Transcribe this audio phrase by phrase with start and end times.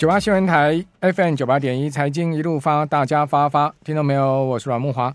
[0.00, 4.42] 九八新闻台 FM 九八点一财经一路发，大家发发，听到没有？
[4.46, 5.14] 我是阮慕华。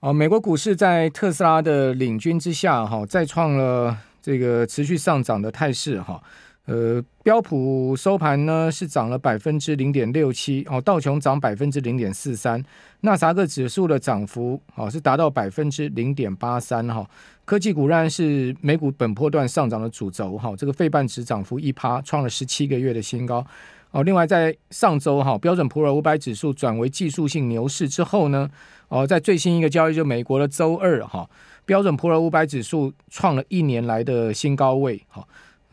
[0.00, 6.18] 哦，美国股市在特斯拉的领军之下，哈，再创了这个持续上涨的态势，哈。
[6.64, 12.64] 呃，标普收盘呢是涨了百分之零点六七，哦，道琼涨百分之零点四三，
[13.02, 17.06] 纳萨克指数的涨幅哦是达到百分之零点八三，哈。
[17.44, 20.54] 科技股仍然是美股本波段上涨的主轴，哈。
[20.56, 23.44] 这个费半指涨幅一趴，创了十七个月的新高，
[23.92, 24.02] 哦。
[24.02, 28.50] 另外在上周哈，标准普尔五百指数转为技术性牛市之后呢，
[28.88, 31.30] 哦，在最新一个交易就美国的周二哈，
[31.64, 35.24] 标准普尔五百指数创了一年来的新高位，哈。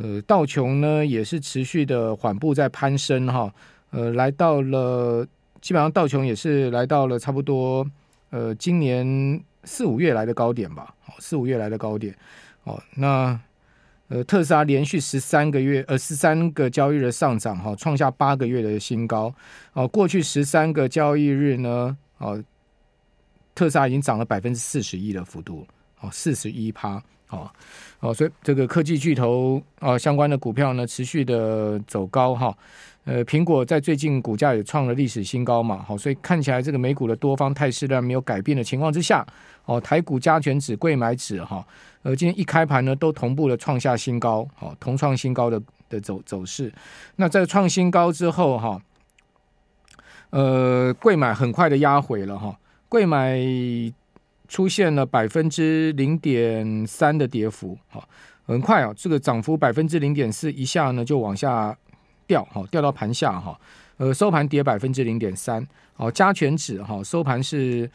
[0.01, 3.53] 呃，道琼呢也是持续的缓步在攀升哈，
[3.89, 5.27] 呃，来到了
[5.59, 7.85] 基本上道琼也是来到了差不多
[8.29, 12.15] 呃今年四五月来的高点吧，四五月来的高点
[12.63, 12.81] 哦。
[12.95, 13.37] 那
[14.09, 19.33] 呃特斯拉连续十三个月呃十三个交易日上涨哈，创下八个月的新高
[19.73, 19.87] 哦。
[19.87, 22.43] 过去十三个交易日呢哦，
[23.55, 25.65] 特斯拉已经涨了百分之四十一的幅度
[26.01, 27.01] 哦，四十一趴。
[27.29, 27.49] 哦，
[27.99, 32.55] 哦，所以这个科技巨头啊、相关的股票呢持续的走高哈，
[33.03, 39.25] 呃，苹果在最近股价也创了历史新高嘛，好，所以看起来这个美股的多方态势呢没有改变的情况之下，
[39.65, 41.63] 哦，台股加权指、柜买指哈，
[42.01, 46.73] 呃，今天一开盘呢都同步的创下新高，哦，同创新高的的走走势，
[47.17, 48.81] 那在创新高之后哈，
[50.31, 52.57] 呃，柜买很快的压回了哈，
[52.89, 53.39] 柜买。
[54.49, 58.03] 出现了百分之零点三的跌幅，好，
[58.47, 61.77] 很快啊，这个涨幅百分之零点四，一下呢就往下
[62.25, 63.57] 掉，好，掉到盘下哈，
[63.97, 67.87] 呃，收盘跌百分之零点三，好，加权指哈收盘是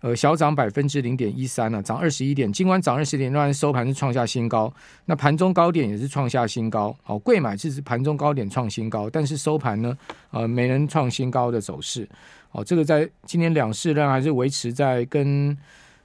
[0.00, 4.70] 呃小涨百分之零点一三呢，涨二十一点，尽管涨二十点，但收盘是创下新高，
[5.06, 9.96] 那盘中高点也是创下新高，好，贵买是盘中高点创新高，但是收盘呢，
[10.32, 12.06] 呃，没能创新高的走势，
[12.50, 15.56] 好，这个在今年两市呢还是维持在跟。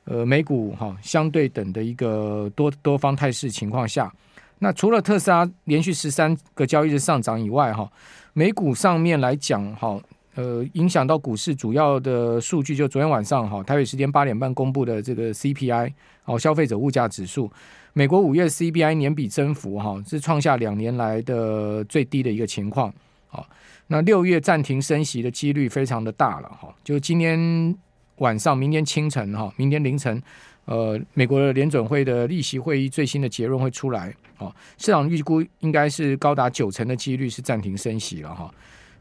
[0.09, 4.11] 呃，美股哈相对等的一个多多方态势情况下，
[4.58, 7.87] 那除了特斯拉连续十三个交易日上涨以外，哈，
[8.33, 10.02] 美股上面来讲，哈，
[10.33, 15.93] 呃，影响到股市主要的数据，就昨天晚上哈，台北时间八点半公布的这个 CPI，
[16.26, 17.52] 哦，消费者物价指数，
[17.93, 22.91] 美国五月 CPI 年比增幅哈是创下两年来的最低的一个情况，
[23.27, 23.47] 好，
[23.86, 27.77] 那六月暂停升息的几率非常的大了，哈，就今天。
[28.19, 30.21] 晚上，明天清晨，哈，明天凌晨，
[30.65, 38.53] 呃，美国的联准会的利息会议最新的结论会出来，哦，市场预估应该是高达九成的几率是暂停升息了，哈，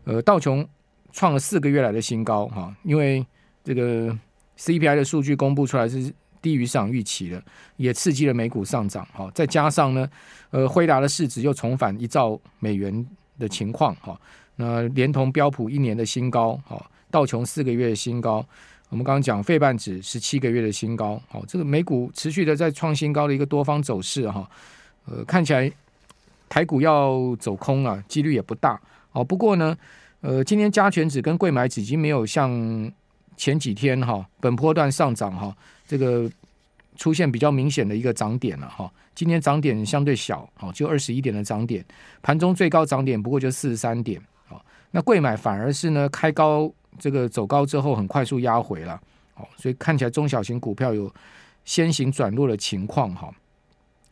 [0.04, 0.66] 呃，道琼
[1.12, 3.24] 创了四个月来的新高，哈，因为
[3.64, 4.16] 这个
[4.56, 7.42] CPI 的数据公布出来是低于市场预期的，
[7.76, 10.08] 也刺激了美股上涨，哈，再加上呢，
[10.50, 13.06] 呃，辉达的市值又重返一兆美元
[13.38, 14.18] 的情况，哈，
[14.54, 16.80] 那连同标普一年的新高，哈，
[17.10, 18.46] 道琼四个月的新高。
[18.90, 24.48] 我们刚刚讲费半指十七个月的新高，好，这个美股持续的在创新高的一个多方走势哈，
[25.04, 25.70] 呃，看起来
[26.48, 29.76] 台股要走空啊，几率也不大，好，不过呢，
[30.22, 32.50] 呃，今天加权指跟柜买指已经没有像
[33.36, 35.54] 前几天哈本波段上涨哈，
[35.86, 36.30] 这个
[36.96, 41.84] 出现比较明显的一个涨点了哈，今天涨点相对小，好，就二十一点的涨点，
[42.22, 46.72] 盘中最高涨点不过就四十三点，好，那贵买反而是呢开高。
[46.98, 49.00] 这个走高之后很快速压回了，
[49.36, 51.12] 哦，所以看起来中小型股票有
[51.64, 53.30] 先行转弱的情况哈。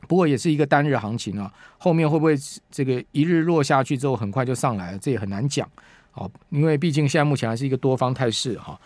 [0.08, 2.36] 不过也是一个单日行情啊，后面会不会
[2.70, 5.68] 这个一日落下去之后很快就上来了，这也很难讲。
[6.14, 8.78] 哦，因为毕竟现在目前还是一个多方态势哈。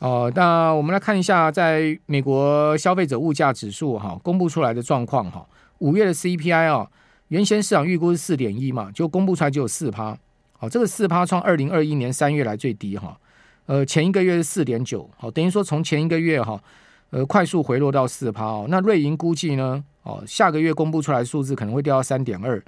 [0.00, 5.46] 哦，那我们来看一下，在美国消费者物价指数哈公布出来的状况哈，
[5.78, 6.88] 五月的 CPI 啊，
[7.28, 10.16] 原先市场预估是四点一嘛，就公布出来就有四趴。
[10.58, 13.16] 好，这个四趴创二零二一年三月来最低哈。
[13.68, 16.58] 呃，前一个月是四点九，好，等于说从前一个月哈，
[17.10, 18.66] 呃，快速回落到四趴哦。
[18.70, 22.62] 那瑞银估计呢，哦，下个月公布出来数字可能会掉到三点二，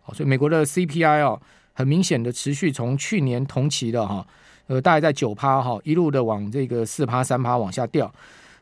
[0.00, 1.38] 好，所以美国的 CPI 哦，
[1.74, 4.26] 很明显的持续从去年同期的哈，
[4.68, 8.10] 呃，大概在九趴哈，一路的往这个四趴三趴往下掉。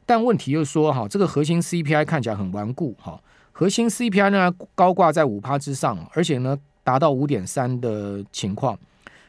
[0.05, 8.77] 但问题就是说哈，这个核心 CPI 看起来很顽固哈，核心 CPI 呢高挂在五趴之上，而且呢达到五点三的情况。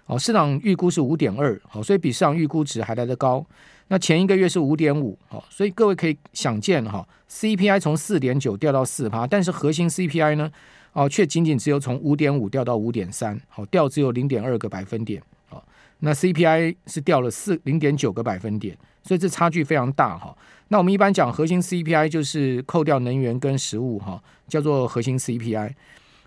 [0.08, 3.44] 好，市场预估是五点二，好，所以比市场预估值还来得高。
[3.88, 10.52] 那前一个月是五点五，好，所以各位可以想见哈，CPI 从四点九掉到四趴，但是核心 CPI 呢，
[10.94, 15.20] 哦，却仅仅只有从五点五掉到五点三，好，掉只有零点二个百分点，
[15.50, 15.66] 好，
[16.00, 20.38] 那 CPI 是掉了四零点九个百分点，所以这差距非常大哈。
[20.68, 25.74] 那我们一般讲核心 CPI 就是扣掉能源跟食物哈，叫做核心 CPI，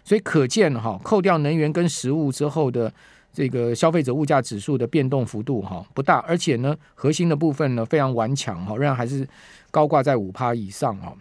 [0.02, 2.92] 所以可见哈，扣掉能源跟食物之后的。
[3.32, 9.28] 这个消费者物价指数的变动幅度哈不大，而且呢核心的部分呢非常顽强哈，仍然还是
[9.70, 11.14] 高挂在五趴以上哈，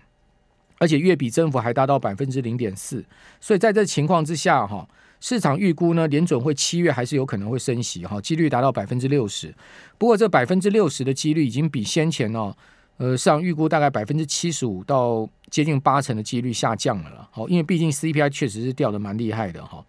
[0.79, 3.05] 而且月比增幅还达到百分之零点四，
[3.39, 4.87] 所以在这情况之下哈，
[5.19, 9.53] 市场预估呢联准会七月还是有可能会升息哈，几率达到百分之六十。
[9.97, 12.55] 不过这百分之六十的几率已经比先前哦
[12.97, 19.85] 呃市场预估大概百分之七十五到接近八成的几率下降了了，好，因为毕竟 CPI 确实是掉的蛮厉害的哈。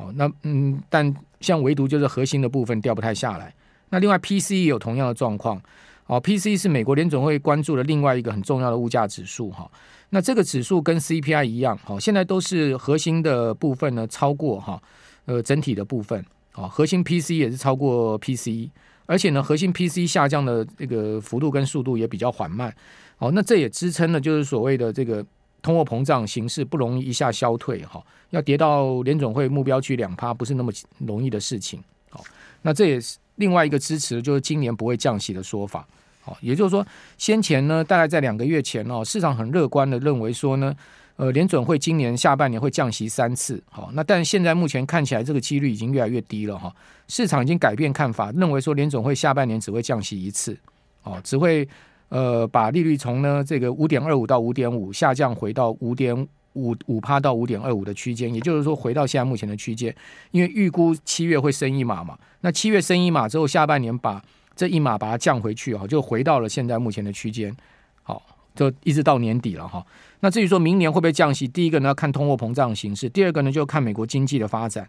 [0.00, 3.54] 哦那嗯，但像唯独就是核心的部分掉不太下来。
[3.90, 5.60] 那另外 PC 也有同样的状况。
[6.06, 9.70] 哦，PC 是美国联准会关注的另外一个很重要的物价指数哈。
[10.08, 14.82] 那这个指数跟 CPI 一样，好，现在都是核心的部分呢超过哈
[15.26, 16.24] 呃整体的部分。
[16.54, 18.68] 哦，核心 PC 也是超过 PC，
[19.06, 22.74] 而且呢，核心 PC 下降的这个幅度跟速度也比较缓慢。
[23.18, 25.24] 哦，那这也支撑了就是所谓的这个。
[25.62, 31.82] 通货膨胀形势不容易一下消退哈，要跌到联总会目标区两趴不是那么容易的事情。
[32.08, 32.24] 好，
[32.62, 35.86] 那这也是另外一个支持，就是今年不会降息的说法。
[36.22, 36.86] 好，也就是说，
[37.16, 40.74] 先前呢，大概在两个月前哦，市场很乐观的认为说呢，
[41.16, 43.62] 呃，联准会今年下半年会降息三次。
[43.70, 46.74] 好，那但现在目前看起来这个几率已经越来越低了哈，
[47.08, 50.56] 市场已经改变看法，认为说联准会下半年只会降息一次。
[51.02, 51.68] 哦，只会。
[52.10, 56.14] 呃，把利率从呢这个五点二五到五点五下降回到五点
[56.54, 59.94] 五五趴到五点二五的区间，也就是说回到现在目前的区间，
[60.32, 64.20] 因为预估七月会升一码嘛，那七月升一码之后，下半年把
[64.56, 67.56] 这一码把它降回去啊，就回到了现在目前的区间，
[68.02, 68.20] 好，
[68.56, 69.86] 就一直到年底了哈。
[70.18, 74.84] 那至于说明年会不会降息，第一个呢要看通货膨胀形势，第二个呢就看美国经济的发展。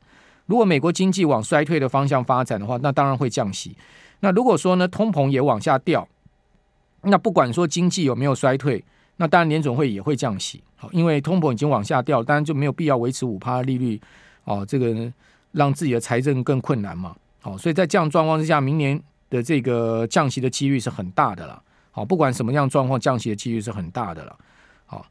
[0.48, 3.78] 如果美国经济往衰退的方向发展的话，那当然会降息。
[4.22, 6.08] 那如果说呢通膨也往下掉。
[7.04, 8.84] 那不管说经济有没有衰退，
[9.18, 14.00] 那当然联准会也会降息，好，因为通膨已经往下掉，当然就没有必要维持五趴利率，
[14.44, 15.12] 哦，这个
[15.52, 21.62] 让自己的财政更困难嘛，好，所以在这样状况之下，明年的这个降息的几率是很大的了，
[21.92, 24.38] 好，不管什么样状况，降息的几率是很大的了，
[24.86, 25.06] 好，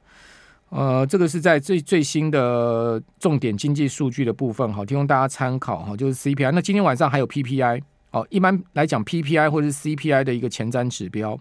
[0.70, 7.82] 呃，这个是在最最新的重点经济数据的部分，好，提供大家参考哈，就是 CPI，那今天晚上还有 PPI，
[8.12, 11.38] 哦，一般来讲 PPI 或者是 CPI 的一个前瞻指标。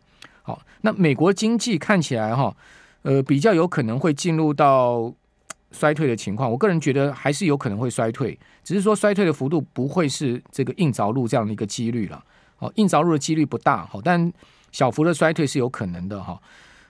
[0.49, 2.51] 好，那美国经济看起来哈，
[3.03, 5.13] 呃，比较有可能会进入到
[5.69, 6.51] 衰退的情况。
[6.51, 12.23] 我个人觉得还是有可能会衰退，只是说衰退的幅度不会是这个硬着陆这样的一个几率了。
[12.57, 14.33] 哦，硬着陆的几率不大，好，但
[14.71, 16.41] 小幅的衰退是有可能的哈。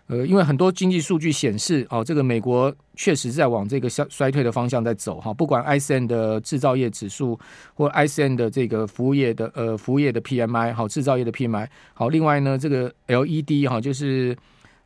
[0.09, 5.31] 呃，因为很多经济数据显示，哦，这个美国确实在往这个衰衰退的方向在走哈。
[5.31, 7.39] 不管 ISM 的制造业指数，
[7.75, 14.35] 或 ISM 的这个服务业的呃服务业的 PMI，好，制造业的 PMI，好，另外呢，这个 LED 哈，就是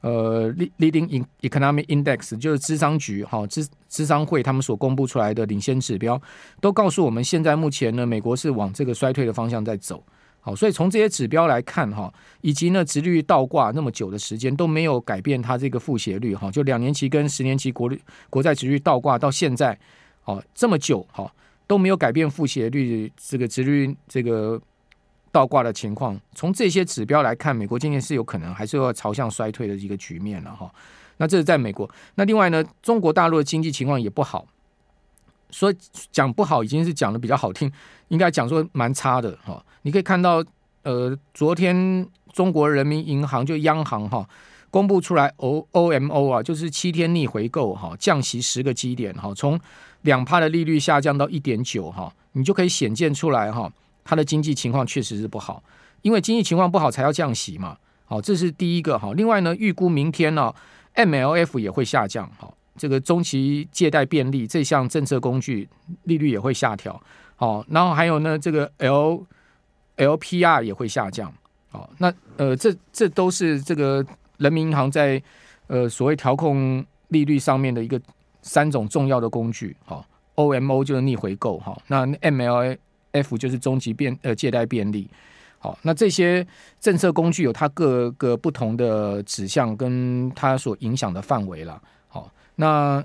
[0.02, 6.22] 呃 Leading Economic Index，就是芝商局哈，芝芝商会他们所公布出来的领先指标，
[6.60, 10.04] 都告诉我们，现在目前呢，美国是往这个衰退的方向在走。
[10.46, 17.98] 好，所以从这些指标来看，哈，以及呢，殖率倒挂那么久的时间都没有改变它这个负斜率，哈，就两年期跟十年期国率
[18.30, 19.80] 国债殖率倒挂到现在，
[20.26, 21.34] 哦，这么久，哈，
[21.66, 24.62] 都没有改变负斜率这个殖率这个
[25.32, 26.20] 倒挂的情况。
[26.36, 30.70] 从这些指标来看，美国今年是有可能还是要朝向衰退的一个局面了，哈。
[31.16, 31.90] 那这是在美国。
[32.16, 34.46] 那另外呢，中国大陆的经济情况也不好。
[35.54, 35.74] 说
[36.12, 37.72] 讲不好已经是讲的比较好听，
[38.08, 39.64] 应该讲说蛮差的哈。
[39.84, 40.44] 你可以看到，
[40.82, 44.28] 呃，昨天中国人民银行就央行哈
[44.72, 49.60] 公布出来 O O M O 啊，就是七天逆回购哈，降息十个基点哈，从
[50.02, 53.72] 两趴的利率下降到一点九哈，你就可以显见出来哈，
[54.04, 55.64] 它的经济情况确实是不好，
[56.02, 57.78] 因为经济情况不好才要降息嘛。
[58.06, 59.14] 好，这是第一个哈。
[59.14, 60.54] 另外呢，预估明天呢
[60.94, 62.52] M L F 也会下降哈。
[62.76, 65.70] 这个中期借贷便利这项政策工具
[66.04, 67.00] 利率也会下调，
[67.36, 69.24] 好，然后还有呢，这个 L
[69.98, 71.32] LPR 也会下降，
[71.70, 74.04] 好，那呃，这这都是这个
[74.38, 75.22] 人民银行在
[75.68, 78.02] 呃所谓调控利率上面的一个
[78.42, 80.04] 三种重要的工具，好
[80.36, 85.08] ，OMO 就是逆回购，哈，那 MLF 就是中期便呃借贷便利，
[85.60, 86.46] 好，那这些
[86.80, 91.80] 政策工具有它各个不同的指向跟它所影响的范围了。
[92.56, 93.04] 那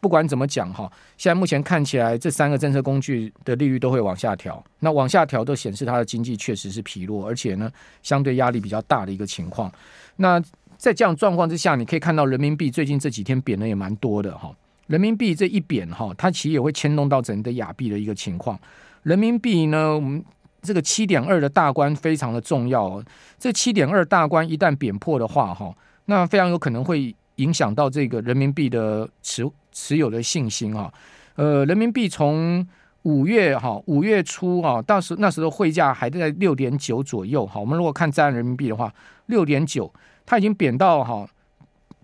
[0.00, 4.62] 不管怎么讲哈，现在目前看起来这三个政策工具的利率都会往下调。
[4.78, 7.68] 那往下调都显示它的经济确实是疲弱，而且呢
[8.02, 9.72] 相对压力比较大的一个情况。
[10.16, 10.40] 那
[10.76, 14.54] 在这样状况之下，你可以看到人民币最近这几天贬的也蛮多的哈。
[14.86, 18.56] 人民币这一贬哈，它其实也会牵动到整个亚币的一个情况。
[19.02, 20.24] 人民币呢，我们
[20.62, 23.02] 这个七点二的大关非常的重要。
[23.36, 27.12] 这七点二大关一旦贬破的话哈，那非常有可能会。
[27.38, 30.92] 影响到这个人民币的持持有的信心啊，
[31.34, 32.64] 呃，人民币从
[33.02, 37.58] 五月哈，五月初啊，到时那时候汇价还在六点九左右哈。
[37.58, 38.92] 我们如果看在岸人民币的话，
[39.26, 39.92] 六点九，
[40.26, 41.28] 它已经贬到哈，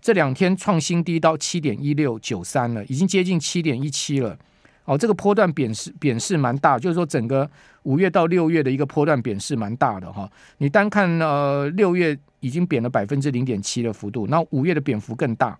[0.01, 4.37] 这两天创新低到七点一六九三了，已经接近七点一七了。
[4.85, 7.49] 哦，这个波段贬势贬势蛮大，就是说整个
[7.83, 10.29] 五月到六月的一个波段贬势蛮大的哈。
[10.59, 15.57] 你单看呃六月已经贬了百分之零点七的幅度，那五月的贬幅更大。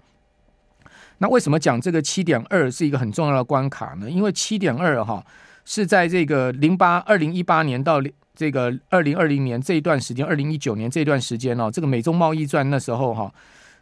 [1.17, 4.10] 那为什么讲这个七点二是一个很重要的关卡呢？
[4.10, 5.25] 因为七点二哈
[5.63, 8.01] 是在这个零八二零一八年到
[8.36, 13.34] 这个二零二零年这一段时间，二零一九年这段时间哦，这个美中贸易战那时候哈，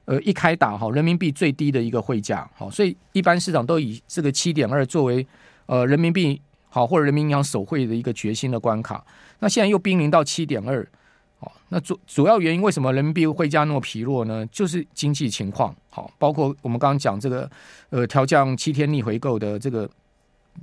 [0.05, 5.25] 呃一开打哈，人民币最低的一个汇价，好，所以一般市场都以这个七点二作为
[5.65, 9.05] 呃人民币好或者人民银行守汇的一个决心的关卡。
[9.39, 10.87] 那现在又濒临到七点二。
[11.67, 14.45] 那主主要原因为什么人民币汇价那么疲弱呢？
[14.47, 17.49] 就是经济情况好，包括我们刚刚讲这个
[17.89, 19.89] 呃调降七天逆回购的这个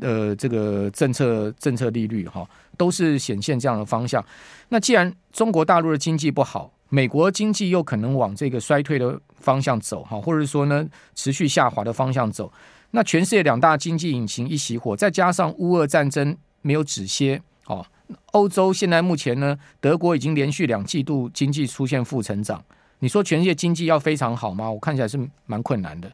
[0.00, 4.24] 呃这个政策政策利率哈，都是显现这样的方向。
[4.70, 12.52] 那既然中国大陆的经济不好，美国经济又可能往这个衰退的方向走哈，或者说呢持续下滑的方向走，
[12.90, 17.86] 那全世界两大经济引擎一熄火，再加上乌俄战争没有止歇哦。
[18.32, 22.62] 欧洲现在目前呢，德国已经连续两季度经济出现负成长。
[22.98, 24.68] 你说全世界经济要非常好吗？
[24.68, 25.16] 我看起来是
[25.46, 26.10] 蛮困难的。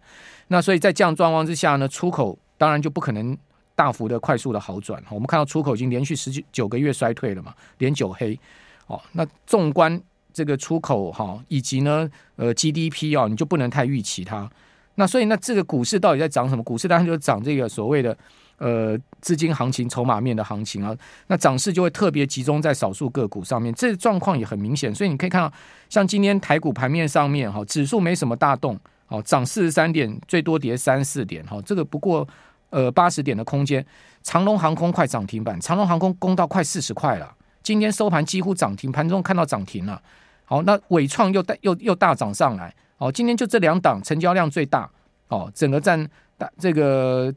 [0.48, 3.36] 那所以在这样状况之下呢，出口当然就不可能
[3.74, 5.02] 大幅的快速的好转。
[5.08, 8.38] 我们看到出口已经连续十九个月衰退了嘛，连九黑。
[8.86, 10.00] 哦，那纵观
[10.36, 14.50] 这个出口哈，以及呢呃 GDP 啊，你就不能太预期它。
[14.96, 16.62] 那所以那这个股市到底在涨什么？
[16.62, 18.16] 股市当然就涨这个所谓的。
[18.58, 24.94] 呃，资金行情、筹码面的行情啊，那涨势就会特别集中在少数个股上面，这状况也很明显。
[24.94, 25.52] 所以你可以看到，
[25.90, 28.74] 像今天台股盘面上面哈，指数没什么大动，
[29.08, 32.26] 哦，涨四十三点，最多跌三四点，哈，这个不过
[32.70, 33.84] 呃八十点的空间。
[34.22, 37.30] 长荣航空快涨停板，长荣航空攻到快四十块了，
[37.62, 40.00] 今天收盘几乎涨停，盘中看到涨停了。
[40.46, 44.90] 好，那伟创又大又又大涨上来，哦，今天就这两档成交量最大，
[45.28, 47.34] 哦，整个占大这个。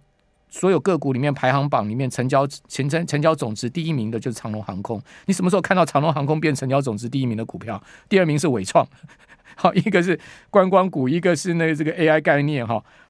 [0.52, 5.00] 所有个股里面排行榜里面成交成成成交总值第一名的就是长荣航空。
[5.28, 7.80] 你什么时候看到长荣航空变成交总值第一名的股票？
[8.10, 8.84] 第二名是伟创，
[9.56, 12.84] 好，一个是观光股，一个是那这个 AI 概念哈。